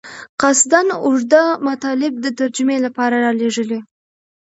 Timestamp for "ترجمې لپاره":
2.39-3.15